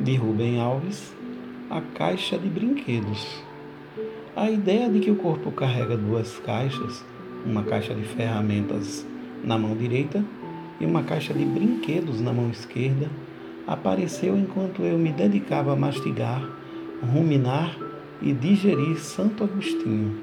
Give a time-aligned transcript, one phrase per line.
[0.00, 1.14] de Rubem Alves,
[1.70, 3.42] a caixa de brinquedos.
[4.34, 7.04] A ideia de que o corpo carrega duas caixas,
[7.44, 9.06] uma caixa de ferramentas
[9.42, 10.22] na mão direita
[10.78, 13.08] e uma caixa de brinquedos na mão esquerda,
[13.66, 16.46] apareceu enquanto eu me dedicava a mastigar,
[17.02, 17.76] ruminar
[18.20, 20.14] e digerir Santo Agostinho.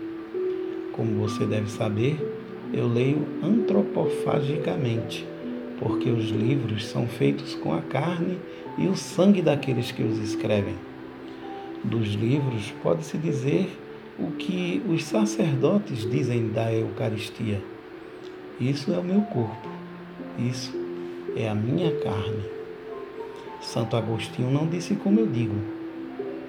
[0.91, 2.17] Como você deve saber,
[2.71, 5.27] eu leio antropofagicamente,
[5.83, 8.39] porque os livros são feitos com a carne
[8.77, 10.75] e o sangue daqueles que os escrevem.
[11.83, 13.69] Dos livros pode-se dizer
[14.17, 17.61] o que os sacerdotes dizem da Eucaristia.
[18.61, 19.67] Isso é o meu corpo,
[20.39, 20.73] isso
[21.35, 22.45] é a minha carne.
[23.59, 25.55] Santo Agostinho não disse como eu digo.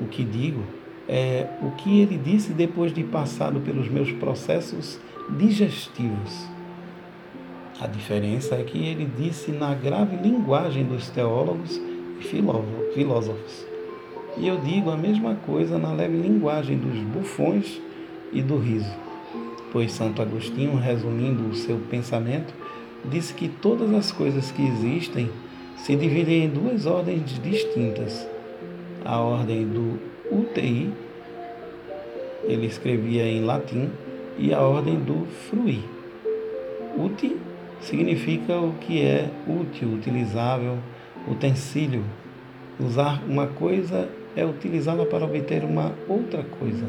[0.01, 0.62] O que digo
[1.09, 5.01] é o que ele disse depois de passado pelos meus processos
[5.37, 6.54] digestivos.
[7.80, 11.80] A diferença é que ele disse na grave linguagem dos teólogos
[12.20, 12.23] e
[12.95, 13.66] filósofos.
[14.37, 17.81] E eu digo a mesma coisa na leve linguagem dos bufões
[18.33, 18.92] e do riso.
[19.72, 22.55] Pois Santo Agostinho, resumindo o seu pensamento,
[23.05, 25.28] disse que todas as coisas que existem
[25.77, 28.27] se dividem em duas ordens distintas.
[29.05, 29.98] A ordem do
[30.31, 30.92] UTI,
[32.44, 33.91] ele escrevia em latim,
[34.38, 35.84] e a ordem do fruir.
[36.97, 37.36] Uti
[37.80, 40.78] significa o que é útil, utilizável,
[41.28, 42.05] utensílio.
[42.78, 46.86] Usar uma coisa é utilizá-la para obter uma outra coisa.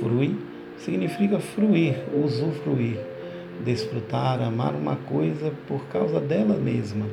[0.00, 0.34] Fruir
[0.76, 2.98] significa fruir, usufruir,
[3.64, 7.06] desfrutar, amar uma coisa por causa dela mesma.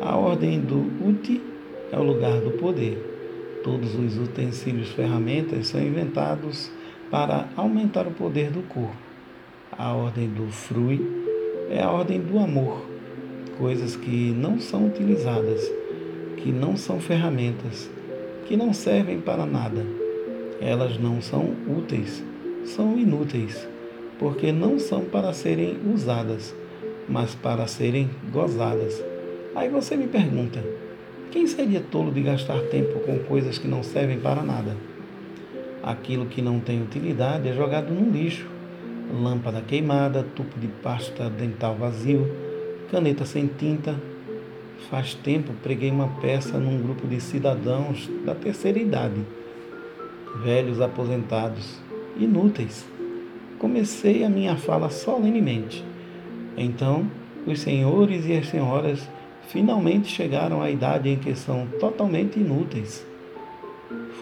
[0.00, 1.40] A ordem do uti
[1.90, 3.12] é o lugar do poder.
[3.62, 6.70] Todos os utensílios, ferramentas são inventados
[7.10, 8.96] para aumentar o poder do corpo.
[9.72, 11.23] A ordem do frui
[11.70, 12.84] é a ordem do amor,
[13.58, 15.70] coisas que não são utilizadas,
[16.36, 17.90] que não são ferramentas,
[18.46, 19.84] que não servem para nada.
[20.60, 22.22] Elas não são úteis,
[22.64, 23.66] são inúteis,
[24.18, 26.54] porque não são para serem usadas,
[27.08, 29.02] mas para serem gozadas.
[29.54, 30.62] Aí você me pergunta:
[31.30, 34.76] quem seria tolo de gastar tempo com coisas que não servem para nada?
[35.82, 38.53] Aquilo que não tem utilidade é jogado no lixo.
[39.14, 42.28] Lâmpada queimada, tubo de pasta dental vazio,
[42.90, 43.94] caneta sem tinta.
[44.90, 49.20] Faz tempo preguei uma peça num grupo de cidadãos da terceira idade,
[50.42, 51.80] velhos aposentados,
[52.18, 52.84] inúteis.
[53.58, 55.84] Comecei a minha fala solenemente.
[56.56, 57.06] Então,
[57.46, 59.08] os senhores e as senhoras
[59.48, 63.06] finalmente chegaram à idade em que são totalmente inúteis.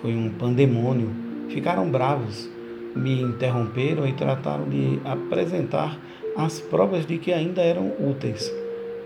[0.00, 2.48] Foi um pandemônio ficaram bravos,
[2.94, 5.98] me interromperam e trataram de apresentar
[6.36, 8.52] as provas de que ainda eram úteis.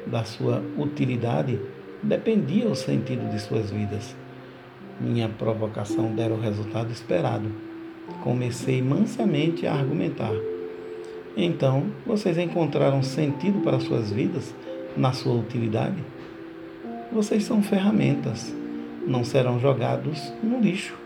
[0.07, 1.59] Da sua utilidade
[2.03, 4.15] dependia o sentido de suas vidas.
[5.01, 7.51] Minha provocação dera o resultado esperado.
[8.23, 10.33] Comecei mansamente a argumentar.
[11.37, 14.55] Então, vocês encontraram sentido para suas vidas
[14.97, 16.03] na sua utilidade?
[17.13, 18.55] Vocês são ferramentas,
[19.07, 21.06] não serão jogados no lixo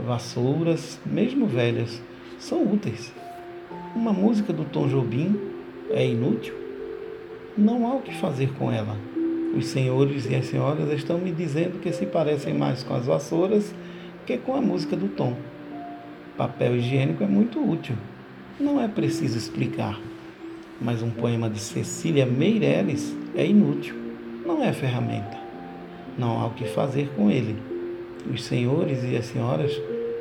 [0.00, 2.00] vassouras, mesmo velhas,
[2.38, 3.12] são úteis.
[3.94, 5.38] Uma música do Tom Jobim
[5.90, 6.54] é inútil?
[7.56, 8.96] Não há o que fazer com ela.
[9.56, 13.74] Os senhores e as senhoras estão me dizendo que se parecem mais com as vassouras
[14.24, 15.36] que com a música do Tom.
[16.36, 17.96] Papel higiênico é muito útil.
[18.58, 19.98] Não é preciso explicar.
[20.80, 23.94] Mas um poema de Cecília Meireles é inútil.
[24.46, 25.38] Não é ferramenta.
[26.16, 27.69] Não há o que fazer com ele
[28.26, 29.72] os senhores e as senhoras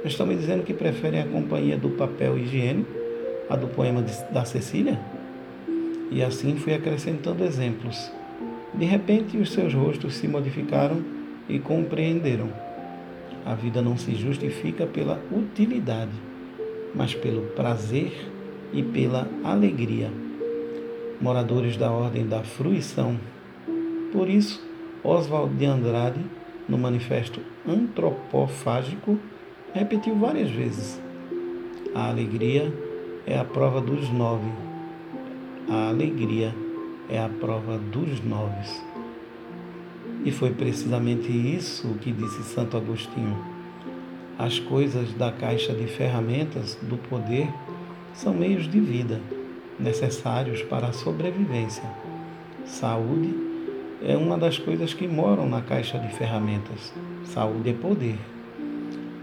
[0.05, 2.99] estão me dizendo que preferem a companhia do papel higiênico
[3.49, 4.99] a do poema de, da Cecília?
[6.11, 8.11] E assim fui acrescentando exemplos.
[8.73, 11.03] De repente, os seus rostos se modificaram
[11.47, 12.49] e compreenderam.
[13.45, 16.11] A vida não se justifica pela utilidade,
[16.93, 18.11] mas pelo prazer
[18.71, 20.11] e pela alegria.
[21.19, 23.17] Moradores da ordem da fruição.
[24.11, 24.63] Por isso,
[25.03, 26.19] Oswald de Andrade
[26.69, 29.17] no manifesto antropofágico,
[29.73, 31.02] repetiu várias vezes:
[31.93, 32.72] a alegria
[33.26, 34.49] é a prova dos nove.
[35.67, 36.55] A alegria
[37.09, 38.84] é a prova dos noves.
[40.23, 43.38] E foi precisamente isso que disse Santo Agostinho.
[44.38, 47.49] As coisas da caixa de ferramentas do poder
[48.14, 49.20] são meios de vida
[49.79, 51.84] necessários para a sobrevivência.
[52.66, 53.48] Saúde
[54.01, 56.93] é uma das coisas que moram na caixa de ferramentas.
[57.25, 58.17] Saúde é poder.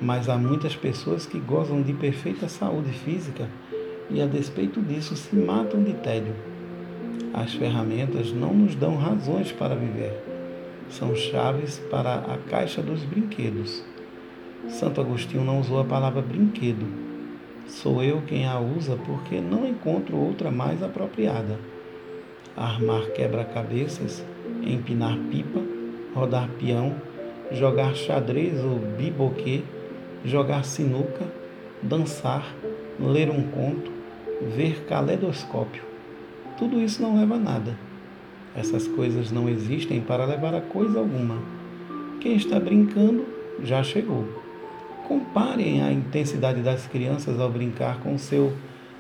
[0.01, 3.49] Mas há muitas pessoas que gozam de perfeita saúde física
[4.11, 6.35] e, a despeito disso, se matam de tédio.
[7.33, 10.13] As ferramentas não nos dão razões para viver.
[10.89, 13.83] são chaves para a caixa dos brinquedos.
[14.69, 16.87] Santo Agostinho não usou a palavra brinquedo.
[17.67, 21.59] Sou eu quem a usa porque não encontro outra mais apropriada.
[22.57, 24.25] Armar quebra-cabeças,
[24.67, 25.61] empinar pipa,
[26.15, 26.95] rodar peão,
[27.53, 29.63] jogar xadrez ou biboquê,
[30.25, 31.25] jogar sinuca,
[31.83, 32.55] dançar,
[32.99, 33.91] ler um conto,
[34.57, 35.83] ver caleidoscópio.
[36.59, 37.79] Tudo isso não leva a nada.
[38.55, 41.39] Essas coisas não existem para levar a coisa alguma.
[42.21, 43.25] Quem está brincando
[43.63, 44.27] já chegou.
[45.07, 48.53] Comparem a intensidade das crianças ao brincar com seu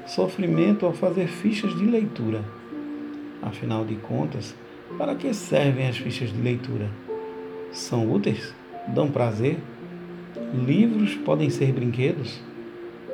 [0.06, 2.44] sofrimento ao fazer fichas de leitura.
[3.42, 4.54] Afinal de contas,
[4.98, 6.88] para que servem as fichas de leitura?
[7.72, 8.54] São úteis?
[8.88, 9.58] Dão prazer?
[10.54, 12.40] Livros podem ser brinquedos?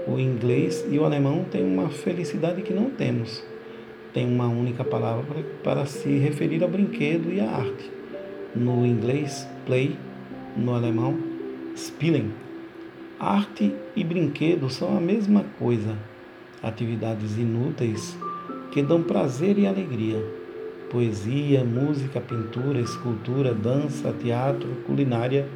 [0.07, 3.43] O inglês e o alemão têm uma felicidade que não temos.
[4.13, 7.91] Tem uma única palavra para se referir ao brinquedo e à arte.
[8.55, 9.97] No inglês, play,
[10.57, 11.19] no alemão,
[11.77, 12.33] spielen.
[13.19, 15.97] Arte e brinquedo são a mesma coisa,
[16.63, 18.19] atividades inúteis
[18.73, 20.42] que dão prazer e alegria.
[20.93, 25.49] Poesia, música, pintura, escultura, dança, teatro, culinária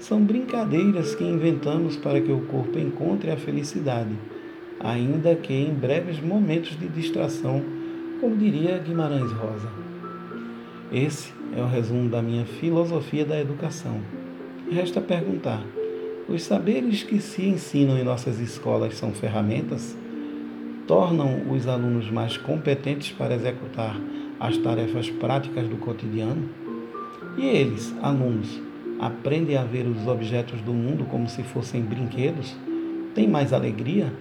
[0.00, 4.10] são brincadeiras que inventamos para que o corpo encontre a felicidade,
[4.80, 7.62] ainda que em breves momentos de distração,
[8.20, 9.68] como diria Guimarães Rosa.
[10.92, 14.00] Esse é o resumo da minha filosofia da educação.
[14.68, 15.62] Resta perguntar:
[16.28, 19.96] os saberes que se ensinam em nossas escolas são ferramentas?
[20.84, 23.96] Tornam os alunos mais competentes para executar
[24.38, 26.48] as tarefas práticas do cotidiano?
[27.36, 28.60] E eles, alunos,
[29.00, 32.56] aprendem a ver os objetos do mundo como se fossem brinquedos,
[33.14, 34.12] têm mais alegria?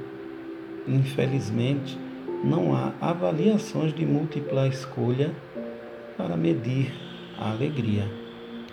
[0.88, 1.98] Infelizmente,
[2.44, 5.32] não há avaliações de múltipla escolha
[6.18, 6.92] para medir
[7.38, 8.23] a alegria.